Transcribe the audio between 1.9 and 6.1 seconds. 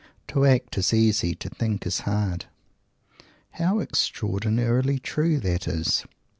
hard!" How extraordinarily true that is!